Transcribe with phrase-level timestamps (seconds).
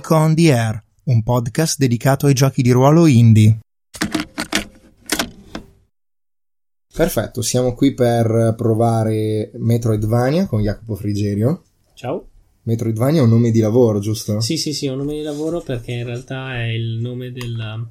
[0.00, 3.58] Nico on the Air, un podcast dedicato ai giochi di ruolo indie.
[6.90, 11.64] Perfetto, siamo qui per provare Metroidvania con Jacopo Frigerio.
[11.92, 12.28] Ciao.
[12.62, 14.40] Metroidvania è un nome di lavoro, giusto?
[14.40, 17.86] Sì, sì, sì, è un nome di lavoro perché in realtà è il nome del,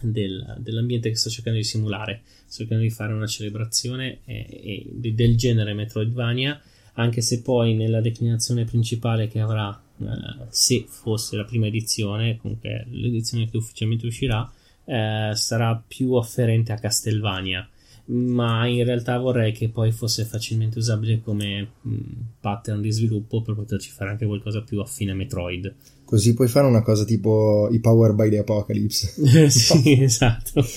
[0.00, 2.22] del, dell'ambiente che sto cercando di simulare.
[2.46, 6.60] Sto cercando di fare una celebrazione eh, eh, del genere Metroidvania,
[6.92, 12.86] anche se poi nella declinazione principale che avrà, eh, se fosse la prima edizione, comunque
[12.90, 14.50] l'edizione che ufficialmente uscirà,
[14.84, 17.68] eh, sarà più afferente a Castlevania
[18.10, 21.96] ma in realtà vorrei che poi fosse facilmente usabile come mh,
[22.40, 25.74] pattern di sviluppo per poterci fare anche qualcosa più affine a Metroid.
[26.04, 29.48] Così puoi fare una cosa tipo i Power by the Apocalypse.
[29.50, 30.64] sì, esatto.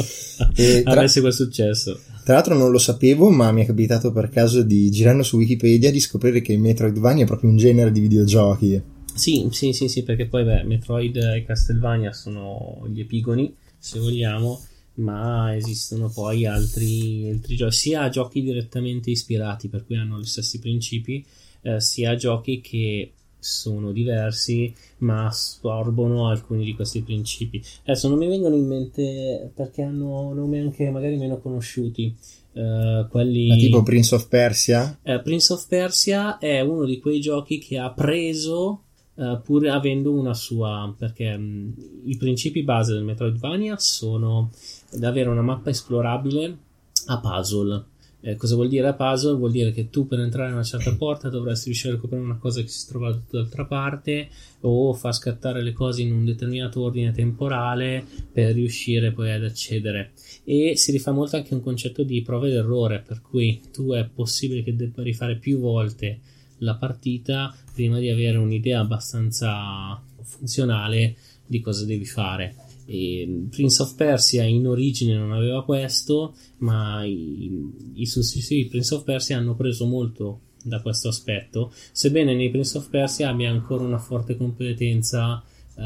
[0.55, 0.93] E tra...
[0.93, 1.97] A me segue successo.
[2.25, 5.91] Tra l'altro non lo sapevo, ma mi è capitato per caso di girando su Wikipedia
[5.91, 8.81] di scoprire che Metroidvania è proprio un genere di videogiochi.
[9.13, 14.59] Sì, sì, sì, sì, perché poi beh, Metroid e Castlevania sono gli epigoni, se vogliamo,
[14.95, 20.59] ma esistono poi altri, altri giochi, sia giochi direttamente ispirati, per cui hanno gli stessi
[20.59, 21.23] principi,
[21.61, 27.61] eh, sia giochi che sono diversi ma assorbono alcuni di questi principi.
[27.83, 32.15] Adesso non mi vengono in mente perché hanno nomi anche magari meno conosciuti.
[32.53, 33.47] Uh, quelli...
[33.47, 34.99] Ma tipo Prince of Persia?
[35.03, 38.83] Uh, Prince of Persia è uno di quei giochi che ha preso
[39.21, 41.73] uh, pur avendo una sua perché um,
[42.05, 44.51] i principi base del Metroidvania sono
[44.93, 46.57] ad avere una mappa esplorabile
[47.05, 47.85] a puzzle.
[48.23, 49.35] Eh, cosa vuol dire a puzzle?
[49.35, 52.37] Vuol dire che tu per entrare in una certa porta dovresti riuscire a recuperare una
[52.37, 54.29] cosa che si trova dall'altra parte
[54.61, 60.11] o far scattare le cose in un determinato ordine temporale per riuscire poi ad accedere.
[60.43, 64.07] E si rifà molto anche un concetto di prova ed errore, per cui tu è
[64.07, 66.19] possibile che debba rifare più volte
[66.61, 72.55] la partita prima di avere un'idea abbastanza funzionale di cosa devi fare.
[72.85, 77.51] E Prince of Persia in origine non aveva questo, ma i,
[77.95, 82.89] i successivi Prince of Persia hanno preso molto da questo aspetto, sebbene nei Prince of
[82.89, 85.43] Persia abbia ancora una forte competenza
[85.75, 85.81] uh,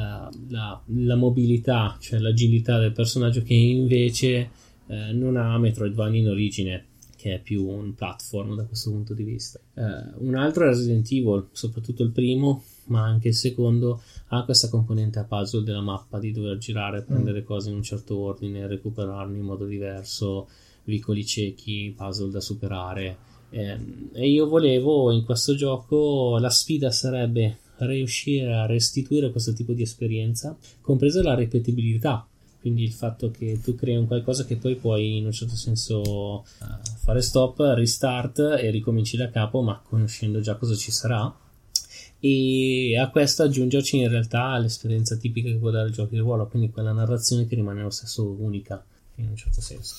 [0.50, 4.50] la, la, mobilità, cioè l'agilità del personaggio che invece
[4.88, 6.86] uh, non ha Metroidvania in origine
[7.26, 9.60] che è più un platform da questo punto di vista.
[9.74, 14.70] Uh, un altro è Resident Evil, soprattutto il primo, ma anche il secondo ha questa
[14.70, 17.46] componente a puzzle della mappa di dover girare, prendere mm.
[17.46, 20.48] cose in un certo ordine, recuperarne in modo diverso,
[20.84, 23.18] vicoli ciechi, puzzle da superare.
[23.50, 23.80] Eh,
[24.14, 29.82] e io volevo in questo gioco la sfida sarebbe riuscire a restituire questo tipo di
[29.82, 32.28] esperienza, compresa la ripetibilità.
[32.66, 36.44] Quindi il fatto che tu crei un qualcosa che poi puoi in un certo senso
[36.44, 36.66] uh,
[36.98, 41.32] fare stop, restart e ricominci da capo, ma conoscendo già cosa ci sarà
[42.20, 46.48] e a questo aggiungerci in realtà l'esperienza tipica che può dare il gioco di ruolo,
[46.48, 48.84] quindi quella narrazione che rimane lo stesso unica
[49.18, 49.96] in un certo senso.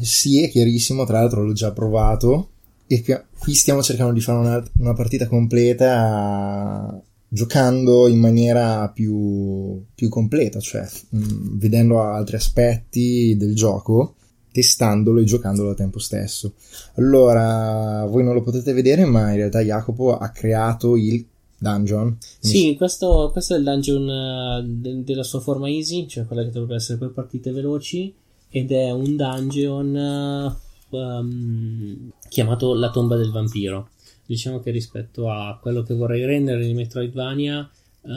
[0.00, 2.52] Sì, è chiarissimo, tra l'altro l'ho già provato
[2.86, 3.04] e
[3.36, 7.02] qui stiamo cercando di fare una, una partita completa
[7.34, 14.14] giocando in maniera più, più completa, cioè mh, mm, vedendo altri aspetti del gioco
[14.52, 16.54] testandolo e giocandolo al tempo stesso.
[16.94, 21.26] Allora, voi non lo potete vedere, ma in realtà Jacopo ha creato il
[21.58, 22.16] dungeon.
[22.38, 26.50] Sì, questo, questo, è il dungeon uh, de- della sua forma easy, cioè quella che
[26.50, 28.14] dovrebbe essere per partite veloci,
[28.48, 30.56] ed è un dungeon
[30.90, 33.88] um, chiamato La tomba del vampiro.
[34.26, 37.70] Diciamo che rispetto a quello che vorrei rendere in Metroidvania
[38.00, 38.10] uh,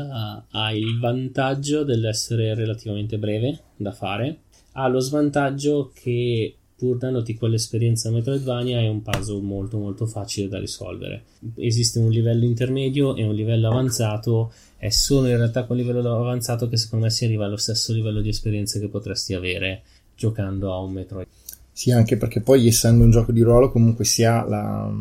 [0.49, 4.39] ha il vantaggio dell'essere relativamente breve da fare
[4.79, 10.59] ha lo svantaggio che pur dandoti quell'esperienza Metroidvania è un puzzle molto molto facile da
[10.59, 11.23] risolvere.
[11.55, 16.69] Esiste un livello intermedio e un livello avanzato, è solo in realtà quel livello avanzato
[16.69, 19.81] che secondo me si arriva allo stesso livello di esperienza che potresti avere
[20.15, 21.27] giocando a un Metroid.
[21.71, 24.93] Sì, anche perché poi essendo un gioco di ruolo comunque si ha la...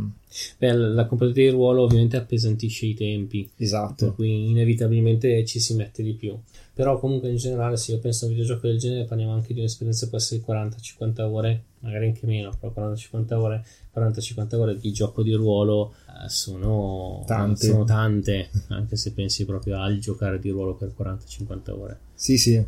[0.58, 3.48] Beh, la completa di ruolo ovviamente appesantisce i tempi.
[3.56, 4.06] Esatto.
[4.06, 6.38] Per cui inevitabilmente ci si mette di più.
[6.74, 9.60] Però comunque in generale se io penso a un videogioco del genere parliamo anche di
[9.60, 14.92] un'esperienza che può essere 40-50 ore, magari anche meno, però 40-50 ore, 40-50 ore di
[14.92, 17.66] gioco di ruolo eh, sono, tante.
[17.66, 21.98] sono tante, anche se pensi proprio al giocare di ruolo per 40-50 ore.
[22.12, 22.62] Sì, sì,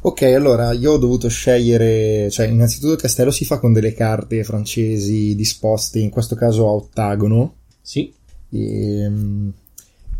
[0.00, 4.44] Ok, allora io ho dovuto scegliere, cioè innanzitutto il castello si fa con delle carte
[4.44, 7.56] francesi disposte, in questo caso a ottagono.
[7.82, 8.12] Sì.
[8.50, 9.52] E, ehm,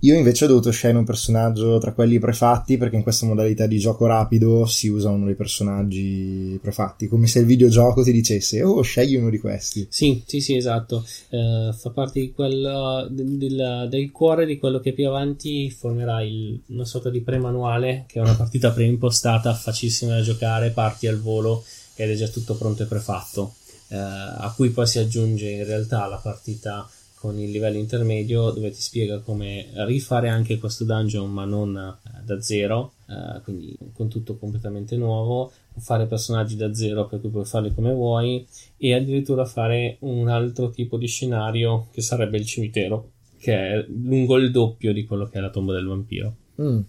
[0.03, 3.79] Io invece ho dovuto scegliere un personaggio tra quelli prefatti perché in questa modalità di
[3.79, 8.81] gioco rapido si usa uno dei personaggi prefatti, come se il videogioco ti dicesse oh
[8.83, 9.89] scegli uno di questi.
[9.91, 14.93] Sì, sì, sì, esatto, eh, fa parte di quello, del, del, cuore di quello che
[14.93, 20.23] più avanti formerà il, una sorta di pre-manuale che è una partita preimpostata, facilissima da
[20.23, 21.65] giocare, parti al volo
[21.97, 23.55] ed è già tutto pronto e prefatto,
[23.89, 28.70] eh, a cui poi si aggiunge in realtà la partita con il livello intermedio dove
[28.70, 34.09] ti spiega come rifare anche questo dungeon ma non eh, da zero eh, quindi con
[34.09, 39.44] tutto completamente nuovo fare personaggi da zero per cui puoi farli come vuoi e addirittura
[39.44, 44.93] fare un altro tipo di scenario che sarebbe il cimitero che è lungo il doppio
[44.93, 46.81] di quello che è la tomba del vampiro mm.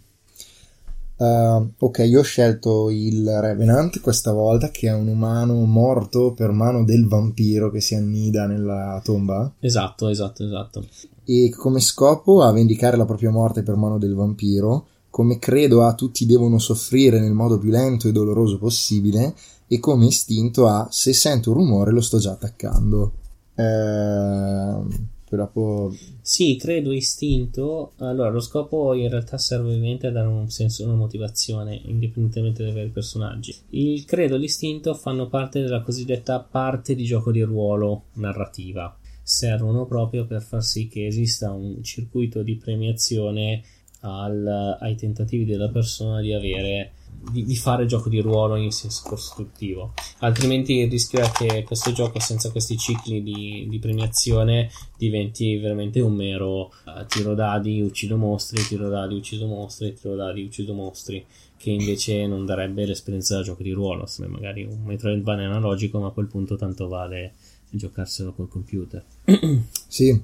[1.20, 6.52] Uh, ok, io ho scelto il Revenant questa volta, che è un umano morto per
[6.52, 9.52] mano del vampiro che si annida nella tomba.
[9.60, 10.86] Esatto, esatto, esatto.
[11.26, 15.94] E come scopo ha vendicare la propria morte per mano del vampiro, come credo a
[15.94, 19.36] tutti devono soffrire nel modo più lento e doloroso possibile,
[19.68, 23.12] e come istinto a se sento un rumore lo sto già attaccando.
[23.56, 24.88] Uh,
[25.30, 25.96] poi dopo...
[26.22, 27.94] Sì, credo istinto.
[27.98, 32.74] Allora, lo scopo in realtà serve ovviamente a dare un senso, una motivazione, indipendentemente dai
[32.74, 33.56] vari personaggi.
[33.70, 38.98] Il credo e l'istinto fanno parte della cosiddetta parte di gioco di ruolo narrativa.
[39.22, 43.62] Servono proprio per far sì che esista un circuito di premiazione
[44.00, 46.94] al, ai tentativi della persona di avere
[47.32, 49.94] di, di, fare gioco di ruolo in senso costruttivo.
[50.20, 56.00] Altrimenti il rischio è che questo gioco, senza questi cicli di, di premiazione, diventi veramente
[56.00, 61.26] un mero uh, tiro dadi, uccido mostri, tiro dadi, uccido mostri, tiro dadi, uccido mostri.
[61.58, 64.06] Che invece non darebbe l'esperienza da gioco di ruolo.
[64.06, 67.34] Se magari un Metroidvania analogico, ma a quel punto tanto vale
[67.70, 69.04] giocarselo col computer.
[69.88, 70.24] sì.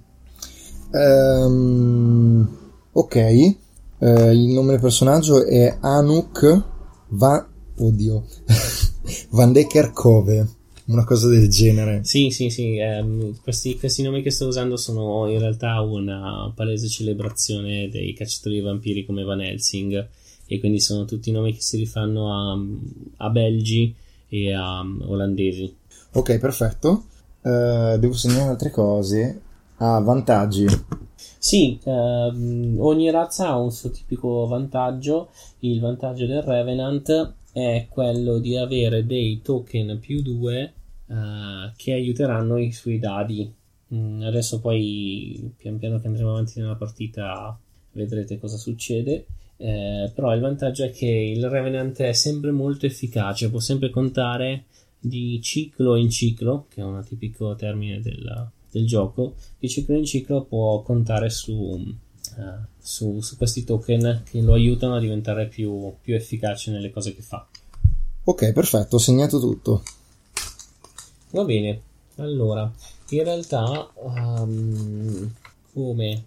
[0.91, 2.57] Um,
[2.89, 3.55] ok.
[3.97, 6.73] Uh, il nome del personaggio è Anuk
[7.15, 7.47] Va...
[7.77, 8.25] Oddio.
[9.31, 10.47] Van Decker Cove.
[10.85, 12.01] Una cosa del genere.
[12.03, 12.77] Sì, sì, sì.
[12.77, 18.55] Ehm, questi, questi, nomi che sto usando sono in realtà una palese celebrazione dei cacciatori
[18.55, 20.07] di vampiri come Van Helsing.
[20.47, 23.95] E quindi sono tutti nomi che si rifanno a, a belgi
[24.29, 25.73] e a um, olandesi.
[26.11, 27.05] Ok, perfetto.
[27.41, 29.41] Uh, devo segnare altre cose.
[29.77, 30.65] Ah, vantaggi.
[31.37, 35.29] Sì, ehm, ogni razza ha un suo tipico vantaggio.
[35.59, 40.73] Il vantaggio del Revenant è quello di avere dei token più 2
[41.07, 43.51] eh, che aiuteranno i suoi dadi.
[43.93, 47.57] Mm, adesso poi, pian piano che andremo avanti nella partita,
[47.91, 49.25] vedrete cosa succede.
[49.57, 54.65] Eh, però il vantaggio è che il Revenant è sempre molto efficace, può sempre contare
[54.99, 60.03] di ciclo in ciclo, che è un tipico termine della, del gioco, il ciclo in
[60.03, 61.85] ciclo può contare su, uh,
[62.77, 67.21] su, su, questi token che lo aiutano a diventare più, più efficace nelle cose che
[67.21, 67.47] fa.
[68.25, 69.81] Ok, perfetto, ho segnato tutto.
[71.29, 71.81] Va bene,
[72.17, 72.69] allora,
[73.09, 75.31] in realtà, um,
[75.71, 76.23] come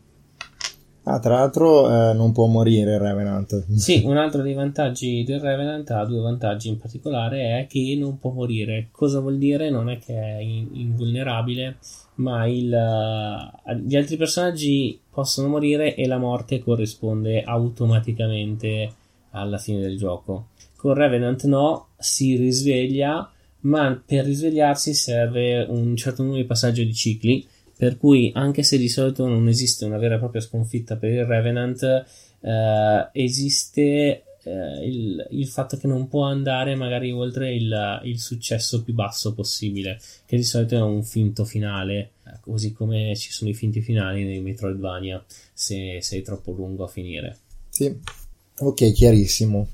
[1.10, 3.64] Ah, tra l'altro eh, non può morire il Revenant.
[3.74, 8.18] Sì, un altro dei vantaggi del Revenant ha due vantaggi in particolare, è che non
[8.18, 8.88] può morire.
[8.90, 9.70] Cosa vuol dire?
[9.70, 11.78] Non è che è invulnerabile,
[12.16, 18.92] ma il, uh, gli altri personaggi possono morire e la morte corrisponde automaticamente
[19.30, 20.48] alla fine del gioco.
[20.76, 26.92] Con Revenant no, si risveglia, ma per risvegliarsi serve un certo numero di passaggio di
[26.92, 27.46] cicli
[27.78, 31.24] per cui anche se di solito non esiste una vera e propria sconfitta per il
[31.24, 31.80] Revenant,
[32.40, 38.82] eh, esiste eh, il, il, fatto che non può andare magari oltre il, il, successo
[38.82, 43.54] più basso possibile, che di solito è un finto finale, così come ci sono i
[43.54, 47.38] finti finali nei Metroidvania, se sei troppo lungo a finire.
[47.68, 47.96] Sì,
[48.58, 49.68] ok, chiarissimo.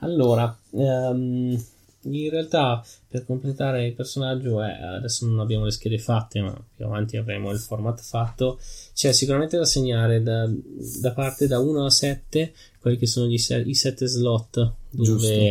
[0.00, 1.56] Allora, um,
[2.04, 6.84] in realtà per completare il personaggio eh, adesso non abbiamo le schede fatte ma più
[6.84, 8.58] avanti avremo il format fatto
[8.92, 10.50] c'è sicuramente da segnare da,
[11.00, 15.50] da parte da 1 a 7 quelli che sono gli se- i 7 slot dove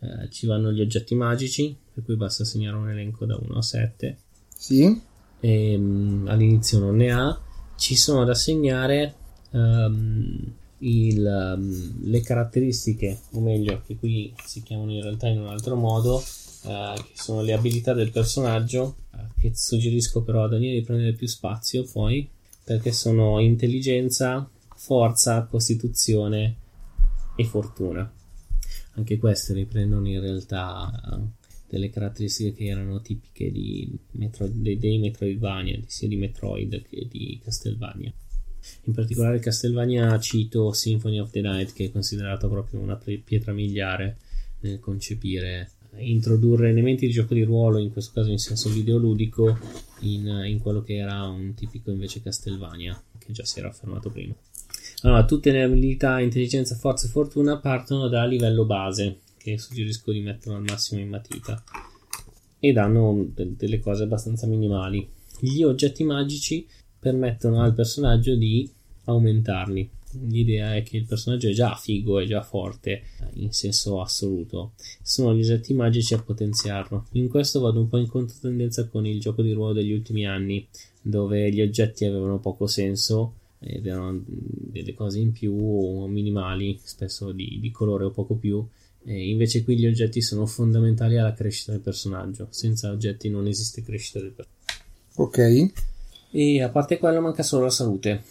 [0.00, 3.62] eh, ci vanno gli oggetti magici per cui basta segnare un elenco da 1 a
[3.62, 4.18] 7
[4.58, 5.00] sì.
[5.40, 7.40] E, um, all'inizio non ne ha.
[7.76, 9.14] Ci sono da segnare
[9.52, 15.46] um, il, um, le caratteristiche, o meglio, che qui si chiamano in realtà in un
[15.48, 20.80] altro modo, uh, che sono le abilità del personaggio, uh, che suggerisco però a Daniele
[20.80, 22.28] di prendere più spazio poi,
[22.64, 26.56] perché sono intelligenza, forza, costituzione
[27.36, 28.10] e fortuna.
[28.94, 31.28] Anche queste riprendono in realtà uh,
[31.68, 37.40] delle caratteristiche che erano tipiche di Metroid, dei, dei Metroidvania, sia di Metroid che di
[37.42, 38.12] Castlevania.
[38.84, 44.16] In particolare Castlevania cito Symphony of the Night che è considerato proprio una pietra miliare
[44.60, 49.58] nel concepire introdurre elementi di gioco di ruolo, in questo caso in senso videoludico,
[50.00, 54.34] in, in quello che era un tipico invece Castlevania, che già si era affermato prima.
[55.02, 60.20] Allora, tutte le abilità intelligenza, forza e fortuna partono da livello base, che suggerisco di
[60.20, 61.62] mettere al massimo in matita,
[62.58, 65.08] e danno de- delle cose abbastanza minimali.
[65.40, 66.66] Gli oggetti magici
[66.98, 68.70] permettono al personaggio di
[69.04, 73.02] aumentarli l'idea è che il personaggio è già figo, è già forte
[73.34, 74.72] in senso assoluto.
[75.02, 77.06] Sono gli oggetti magici a potenziarlo.
[77.12, 80.66] In questo vado un po' in controtendenza con il gioco di ruolo degli ultimi anni,
[81.02, 85.54] dove gli oggetti avevano poco senso ed erano delle cose in più
[86.06, 88.64] minimali, spesso di, di colore o poco più.
[89.04, 92.48] E invece qui gli oggetti sono fondamentali alla crescita del personaggio.
[92.50, 94.56] Senza oggetti non esiste crescita del personaggio.
[95.16, 95.72] Ok.
[96.30, 98.22] E a parte quello manca solo la salute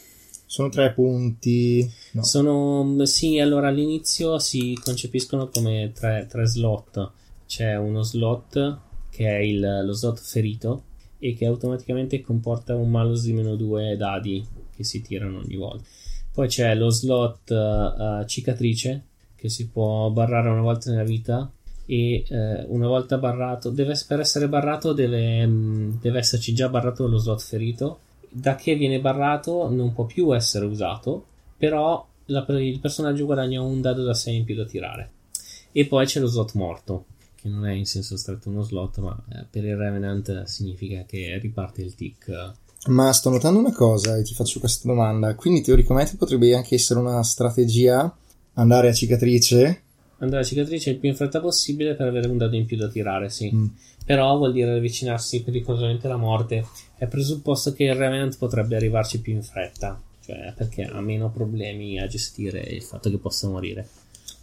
[0.48, 1.88] sono tre punti.
[2.14, 2.24] No.
[2.24, 7.12] Sono sì, allora all'inizio si concepiscono come tre, tre slot.
[7.46, 10.84] C'è uno slot che è il, lo slot ferito
[11.20, 15.84] e che automaticamente comporta un malus di meno due dadi che si tirano ogni volta.
[16.32, 19.04] Poi c'è lo slot uh, cicatrice
[19.36, 21.52] che si può barrare una volta nella vita
[21.88, 27.08] e uh, una volta barrato, deve, per essere barrato deve, um, deve esserci già barrato
[27.08, 31.26] lo slot ferito da che viene barrato non può più essere usato,
[31.58, 35.12] però la, il personaggio guadagna un dado da 6 in più da tirare.
[35.72, 39.18] E poi c'è lo slot morto, che non è in senso stretto uno slot, ma
[39.32, 42.52] eh, per il Revenant significa che riparte il tick.
[42.88, 45.36] Ma sto notando una cosa e ti faccio questa domanda.
[45.36, 48.16] Quindi teoricamente potrebbe anche essere una strategia
[48.54, 49.84] andare a cicatrice
[50.20, 52.88] andare a cicatrice il più in fretta possibile per avere un dado in più da
[52.88, 53.54] tirare, sì.
[53.54, 53.66] Mm.
[54.06, 56.66] Però vuol dire avvicinarsi pericolosamente alla morte
[56.98, 62.00] è presupposto che il Revenant potrebbe arrivarci più in fretta, cioè perché ha meno problemi
[62.00, 63.88] a gestire il fatto che possa morire.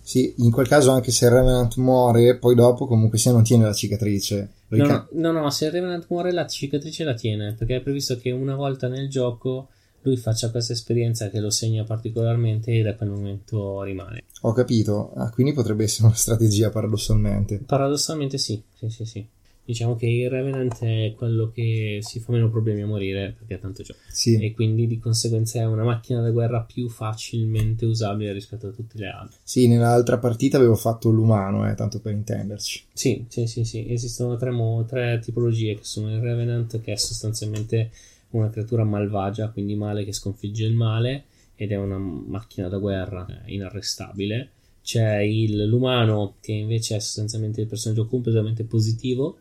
[0.02, 3.64] Sì, in quel caso anche se il Revenant muore, poi dopo comunque se non tiene
[3.64, 4.48] la cicatrice.
[4.68, 8.18] No, no, no, no, se il Revenant muore la cicatrice la tiene, perché è previsto
[8.18, 9.68] che una volta nel gioco
[10.04, 14.24] lui faccia questa esperienza che lo segna particolarmente e da quel momento rimane.
[14.42, 17.62] Ho capito, ah, quindi potrebbe essere una strategia paradossalmente.
[17.64, 19.26] Paradossalmente sì, sì, sì, sì.
[19.66, 23.58] Diciamo che il Revenant è quello che si fa meno problemi a morire perché è
[23.58, 23.98] tanto gioco.
[24.10, 24.38] Sì.
[24.38, 28.98] E quindi di conseguenza è una macchina da guerra più facilmente usabile rispetto a tutte
[28.98, 29.38] le altre.
[29.42, 32.84] Sì, nell'altra partita avevo fatto l'umano, eh, tanto per intenderci.
[32.92, 33.90] Sì, sì, sì, sì.
[33.90, 37.90] Esistono tre, mo- tre tipologie che sono il Revenant, che è sostanzialmente
[38.38, 41.24] una creatura malvagia, quindi male che sconfigge il male
[41.56, 44.50] ed è una macchina da guerra eh, inarrestabile.
[44.82, 49.38] C'è il, l'umano che invece è sostanzialmente il personaggio completamente positivo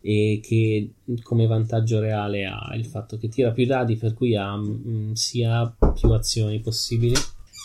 [0.00, 4.56] e che come vantaggio reale ha il fatto che tira più dadi per cui ha
[4.56, 7.14] mh, mm, sia più azioni possibili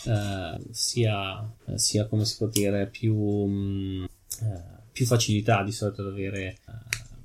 [0.06, 5.72] eh, sia, eh, sia, come si può dire più, mh, mm, eh, più facilità di
[5.72, 6.56] solito ad avere eh,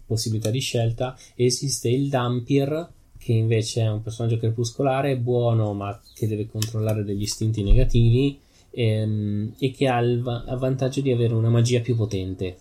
[0.07, 2.91] possibilità di scelta esiste il Dampier
[3.23, 8.39] che invece è un personaggio crepuscolare buono ma che deve controllare degli istinti negativi
[8.71, 12.57] ehm, e che ha il vantaggio di avere una magia più potente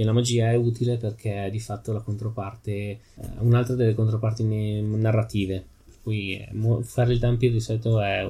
[0.00, 3.00] e la magia è utile perché è di fatto la controparte, eh,
[3.40, 5.64] un'altra delle controparti narrative.
[6.04, 6.48] Qui eh,
[6.82, 8.24] fare il Dampir di solito è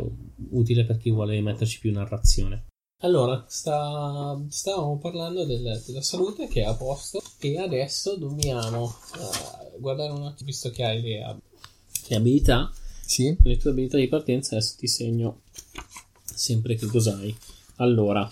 [0.48, 2.68] utile per chi vuole metterci più narrazione.
[3.02, 9.80] Allora, sta, stavamo parlando del, della salute che è a posto e adesso dobbiamo uh,
[9.80, 11.40] guardare un attimo, visto che hai le,
[12.08, 13.36] le abilità, sì.
[13.40, 15.42] le tue abilità di partenza, adesso ti segno
[16.24, 17.36] sempre che cos'hai.
[17.76, 18.28] Allora,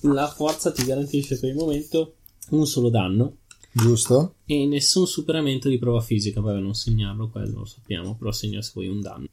[0.00, 2.14] la forza ti garantisce per il momento
[2.52, 3.40] un solo danno.
[3.70, 4.36] Giusto.
[4.46, 6.40] E nessun superamento di prova fisica.
[6.40, 9.26] Vabbè, non segnarlo, quello lo sappiamo, però segna se vuoi un danno.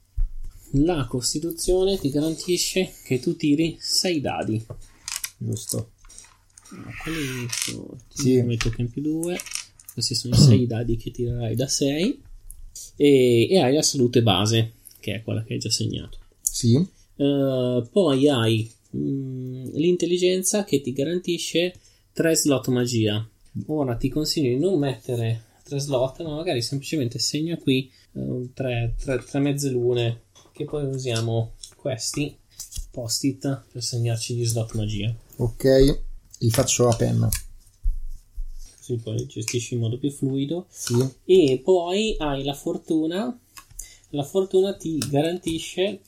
[0.78, 4.66] La Costituzione ti garantisce che tu tiri 6 dadi.
[5.38, 5.92] Giusto.
[6.72, 7.98] No, quelli sono.
[8.08, 8.42] Sì.
[8.42, 9.38] Metto che in più 2.
[9.94, 12.22] Questi sono i 6 dadi che tirerai da 6.
[12.96, 16.18] E, e, hai la salute base, che è quella che hai già segnato.
[16.42, 16.76] Sì.
[17.16, 21.76] Uh, poi hai mm, l'intelligenza che ti garantisce
[22.14, 23.28] 3 slot magia.
[23.68, 29.24] Ora ti consiglio di non mettere 3 slot, ma magari semplicemente segna qui 3, 3,
[29.24, 30.22] 3 mezze lune,
[30.54, 32.38] che poi usiamo questi
[32.92, 35.14] post-it per segnarci gli slot magia.
[35.38, 36.00] Ok,
[36.40, 37.30] li faccio a penna.
[38.78, 40.68] Così poi gestisci in modo più fluido.
[40.70, 40.96] Sì.
[41.26, 43.38] E poi hai la fortuna.
[44.10, 46.02] La fortuna ti garantisce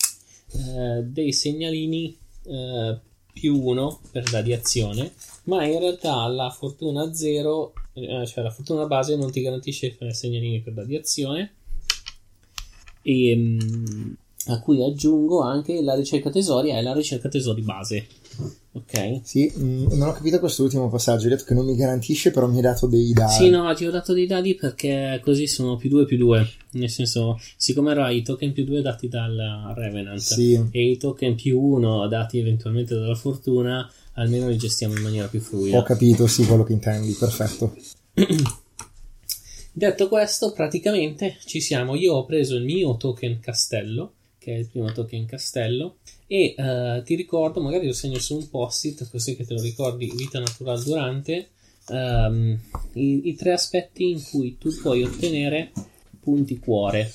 [0.52, 3.00] eh, dei segnalini eh,
[3.34, 5.12] più 1 per radiazione
[5.46, 10.62] ma in realtà la fortuna 0, eh, cioè la fortuna base non ti garantisce segnalini
[10.62, 11.54] per radiazione
[13.02, 14.14] e, mm,
[14.48, 18.08] a cui aggiungo anche la ricerca tesori e la ricerca tesori base.
[18.74, 19.22] Ok?
[19.24, 21.24] Sì, mh, mm, non ho capito quest'ultimo passaggio.
[21.24, 23.32] Hai detto che non mi garantisce, però mi hai dato dei dadi.
[23.32, 26.50] Sì, no, ti ho dato dei dadi perché così sono più 2 più 2.
[26.72, 30.62] Nel senso, siccome era i token più 2 dati dal Revenant sì.
[30.72, 35.40] e i token più 1 dati eventualmente dalla fortuna, almeno li gestiamo in maniera più
[35.40, 35.78] fluida.
[35.78, 37.74] Ho capito, sì, quello che intendi, perfetto.
[39.72, 41.96] Detto questo, praticamente ci siamo.
[41.96, 44.14] Io ho preso il mio token castello,
[44.46, 45.98] che è il primo token castello,
[46.28, 50.14] e uh, ti ricordo, magari lo segno su un post-it così che te lo ricordi
[50.16, 51.50] vita naturale durante,
[51.88, 52.56] um,
[52.94, 55.72] i, i tre aspetti in cui tu puoi ottenere
[56.20, 57.12] punti cuore.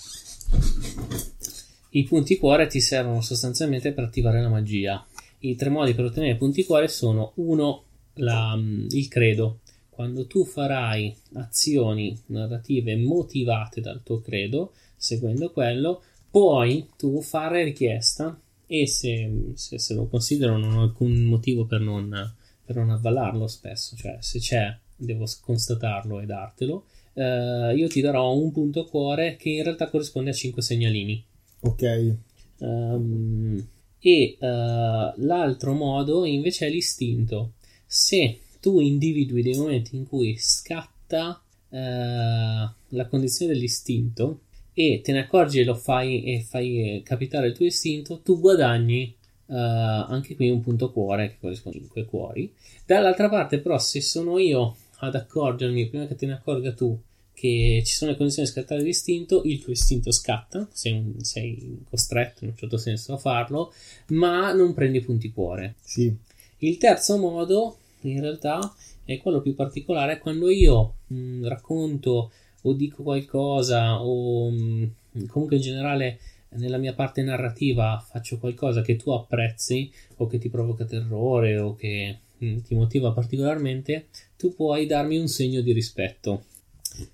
[1.91, 5.07] I punti cuore ti servono sostanzialmente per attivare la magia.
[5.39, 7.85] I tre modi per ottenere punti cuore sono uno,
[8.15, 8.59] la,
[8.89, 9.61] il credo.
[9.89, 18.39] Quando tu farai azioni narrative motivate dal tuo credo, seguendo quello, puoi tu fare richiesta
[18.67, 22.35] e se, se, se lo considero non ho alcun motivo per non,
[22.65, 26.85] per non avvalarlo spesso, cioè se c'è devo constatarlo e dartelo,
[27.15, 31.25] uh, io ti darò un punto cuore che in realtà corrisponde a 5 segnalini.
[31.61, 32.17] Ok.
[32.59, 33.67] Um,
[33.99, 34.47] e uh,
[35.17, 37.55] l'altro modo invece è l'istinto.
[37.87, 45.21] Se tu individui dei momenti in cui scatta uh, la condizione dell'istinto, e te ne
[45.21, 49.15] accorgi e lo fai e fai capitare il tuo istinto, tu guadagni
[49.47, 52.53] uh, anche qui un punto cuore che corrisponde a 5 cuori.
[52.87, 56.99] Dall'altra parte, però, se sono io ad accorgermi prima che te ne accorga tu
[57.41, 62.45] che ci sono le condizioni di scattare l'istinto, il tuo istinto scatta, sei, sei, costretto
[62.45, 63.73] in un certo senso a farlo,
[64.09, 65.77] ma non prendi punti cuore.
[65.81, 66.15] Sì.
[66.59, 68.75] Il terzo modo, in realtà,
[69.07, 72.31] è quello più particolare, quando io mh, racconto
[72.63, 74.85] o dico qualcosa o mm,
[75.29, 76.19] comunque in generale
[76.51, 81.75] nella mia parte narrativa faccio qualcosa che tu apprezzi o che ti provoca terrore o
[81.77, 86.45] che mm, ti motiva particolarmente, tu puoi darmi un segno di rispetto.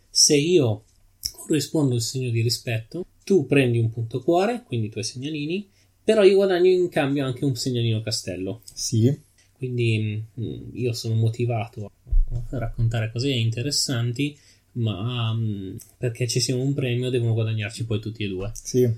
[0.09, 0.85] Se io
[1.33, 5.69] corrispondo il segno di rispetto, tu prendi un punto cuore, quindi i tuoi segnalini,
[6.03, 8.63] però io guadagno in cambio anche un segnalino castello.
[8.73, 9.25] Sì.
[9.53, 11.91] Quindi mm, io sono motivato
[12.51, 14.37] a raccontare cose interessanti
[14.77, 18.51] ma um, perché ci sia un premio devono guadagnarci poi tutti e due.
[18.55, 18.89] Sì.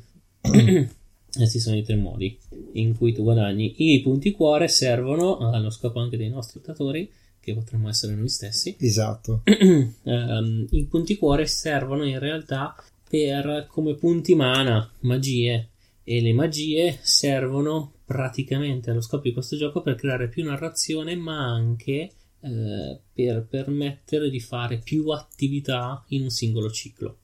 [1.31, 2.37] Questi sono i tre modi
[2.73, 3.75] in cui tu guadagni.
[3.95, 7.11] I punti cuore servono allo scopo anche dei nostri spettatori,
[7.41, 8.77] che potremmo essere noi stessi.
[8.81, 9.43] Esatto.
[9.45, 12.75] um, I punti cuore servono in realtà
[13.09, 15.71] per come punti mana, magie.
[16.03, 21.45] E le magie servono praticamente allo scopo di questo gioco per creare più narrazione, ma
[21.45, 27.17] anche eh, per permettere di fare più attività in un singolo ciclo.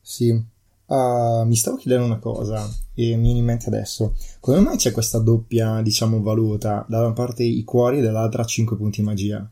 [0.00, 4.14] Sì, uh, mi stavo chiedendo una cosa e mi viene in mente adesso.
[4.40, 6.84] Come mai c'è questa doppia, diciamo, valuta?
[6.88, 9.50] Da una parte i cuori e dall'altra 5 punti magia?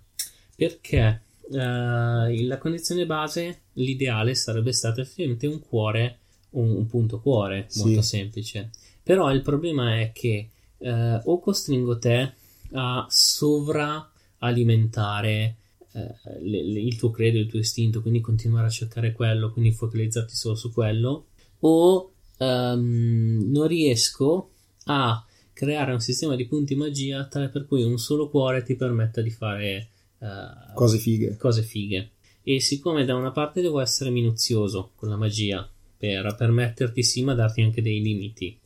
[0.54, 6.18] Perché uh, la condizione base, l'ideale sarebbe stato effettivamente un cuore,
[6.50, 8.08] un, un punto cuore, molto sì.
[8.08, 8.70] semplice.
[9.02, 10.48] Però il problema è che
[10.78, 12.32] uh, o costringo te
[12.72, 15.56] a sovra alimentare
[15.92, 19.72] eh, le, le, il tuo credo, il tuo istinto, quindi continuare a cercare quello, quindi
[19.72, 21.26] focalizzarti solo su quello,
[21.60, 24.50] o um, non riesco
[24.84, 29.22] a creare un sistema di punti magia tale per cui un solo cuore ti permetta
[29.22, 31.36] di fare uh, cose fighe.
[31.36, 32.10] Cose fighe.
[32.42, 37.34] E siccome da una parte devo essere minuzioso con la magia per permetterti sì, ma
[37.34, 38.56] darti anche dei limiti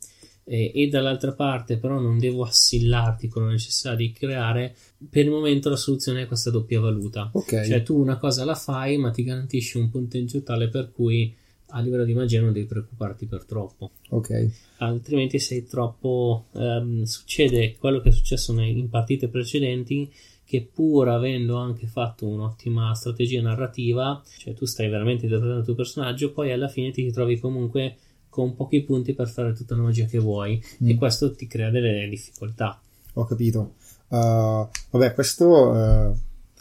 [0.43, 4.75] e, e dall'altra parte però non devo assillarti con la necessità di creare,
[5.09, 7.29] per il momento la soluzione è questa doppia valuta.
[7.31, 7.67] Okay.
[7.67, 11.35] Cioè tu una cosa la fai ma ti garantisci un punteggio tale per cui
[11.73, 13.91] a livello di magia non devi preoccuparti per troppo.
[14.09, 14.49] Ok.
[14.77, 16.47] Altrimenti sei troppo...
[16.51, 20.11] Um, succede quello che è successo in partite precedenti
[20.51, 25.75] che pur avendo anche fatto un'ottima strategia narrativa, cioè tu stai veramente interpretando il tuo
[25.75, 27.95] personaggio, poi alla fine ti trovi comunque
[28.31, 30.89] con pochi punti per fare tutta la magia che vuoi mm.
[30.89, 32.81] e questo ti crea delle difficoltà.
[33.13, 33.73] Ho capito.
[34.07, 35.47] Uh, vabbè, questo...
[35.47, 36.15] Uh,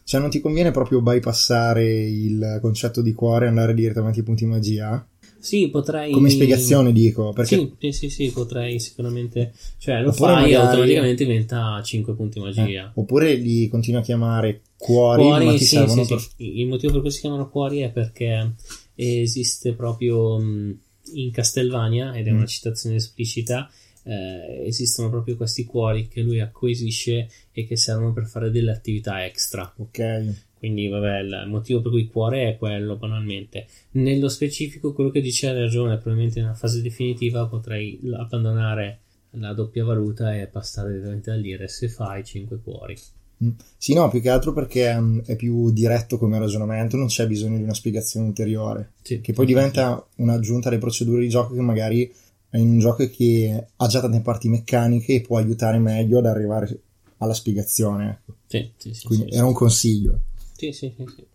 [0.04, 4.44] cioè non ti conviene proprio bypassare il concetto di cuore e andare direttamente ai punti
[4.44, 5.06] magia?
[5.38, 6.12] Sì, potrei.
[6.12, 7.32] Come spiegazione dico.
[7.32, 7.56] Perché...
[7.56, 9.52] Sì, sì, sì, sì, potrei sicuramente.
[9.78, 10.66] Cioè, lo oppure fai e magari...
[10.66, 12.86] automaticamente diventa 5 punti magia.
[12.88, 16.20] Eh, oppure li continui a chiamare cuori, cuori ma ti sì, servono sì, per...
[16.20, 16.60] sì.
[16.60, 18.54] Il motivo per cui si chiamano cuori è perché
[18.96, 20.40] esiste proprio.
[20.40, 20.78] Mh,
[21.14, 22.46] in Castelvania, ed è una mm.
[22.46, 23.70] citazione esplicita,
[24.02, 29.24] eh, esistono proprio questi cuori che lui acquisisce e che servono per fare delle attività
[29.24, 29.72] extra.
[29.76, 30.48] Ok.
[30.58, 33.66] Quindi, vabbè, il motivo per cui cuore è quello, banalmente.
[33.92, 39.00] Nello specifico, quello che dice ha ragione, probabilmente nella fase definitiva potrei abbandonare
[39.34, 42.94] la doppia valuta e passare direttamente a dire se fai 5 cuori.
[43.42, 43.50] Mm.
[43.76, 47.56] Sì, no, più che altro perché um, è più diretto come ragionamento, non c'è bisogno
[47.56, 48.92] di una spiegazione ulteriore.
[49.02, 49.20] Sì.
[49.20, 52.12] Che poi diventa un'aggiunta alle procedure di gioco che magari
[52.50, 56.26] è in un gioco che ha già tante parti meccaniche e può aiutare meglio ad
[56.26, 56.80] arrivare
[57.18, 58.10] alla spiegazione.
[58.10, 58.38] Ecco.
[58.46, 60.20] Sì, sì, sì, Quindi sì, era un consiglio.
[60.56, 61.26] Sì, sì, sì, sì.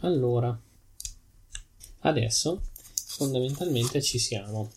[0.00, 0.56] Allora,
[2.00, 2.60] adesso
[3.06, 4.70] fondamentalmente ci siamo.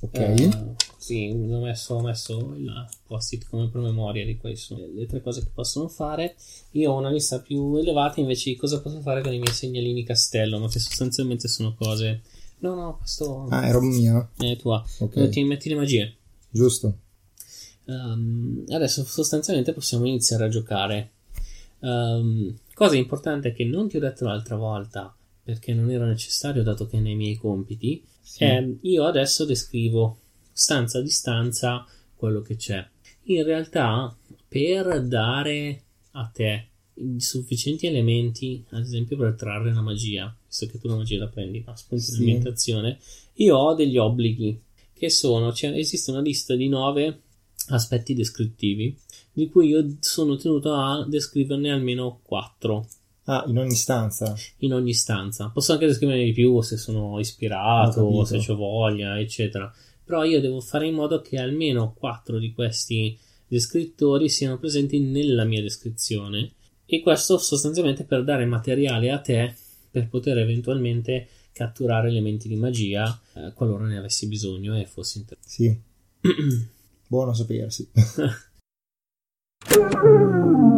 [0.00, 0.18] Ok.
[0.18, 0.74] Uh,
[1.08, 5.42] sì, ho messo, ho messo il post-it come promemoria di quali sono le tre cose
[5.42, 6.36] che possono fare.
[6.72, 10.04] Io ho una lista più elevata invece di cosa posso fare con i miei segnalini
[10.04, 12.20] castello, ma che sostanzialmente sono cose.
[12.58, 13.46] No, no, questo.
[13.48, 14.30] Ah, è roba mia.
[14.36, 14.84] È tua.
[14.98, 15.30] Ok.
[15.30, 16.16] Ti metti le magie.
[16.50, 16.98] Giusto.
[17.84, 21.12] Um, adesso sostanzialmente possiamo iniziare a giocare.
[21.78, 26.86] Um, cosa importante che non ti ho detto l'altra volta perché non era necessario dato
[26.86, 28.42] che è nei miei compiti sì.
[28.42, 30.18] è io adesso descrivo
[30.58, 32.86] stanza di stanza quello che c'è
[33.24, 34.16] in realtà
[34.48, 40.78] per dare a te i sufficienti elementi ad esempio per trarre la magia visto che
[40.78, 42.22] tu la magia la prendi ma spunti sì.
[43.34, 44.60] io ho degli obblighi
[44.92, 47.20] che sono cioè, esiste una lista di nove
[47.68, 48.96] aspetti descrittivi
[49.38, 52.86] di cui io sono tenuto a descriverne almeno 4.
[53.24, 54.34] Ah, in ogni stanza?
[54.58, 55.50] In ogni stanza.
[55.50, 59.72] Posso anche descriverne di più se sono ispirato, se ho voglia, eccetera.
[60.08, 63.14] Però io devo fare in modo che almeno 4 di questi
[63.46, 66.52] descrittori siano presenti nella mia descrizione.
[66.86, 69.54] E questo sostanzialmente per dare materiale a te
[69.90, 75.42] per poter eventualmente catturare elementi di magia eh, qualora ne avessi bisogno e fossi interessante.
[75.46, 75.78] Sì.
[77.06, 77.90] Buono sapersi.